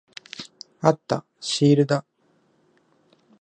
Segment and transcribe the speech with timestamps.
[0.81, 1.25] あった。
[1.39, 2.03] シールだ。